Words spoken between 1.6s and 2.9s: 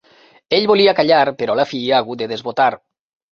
la fi ha hagut de desbotar.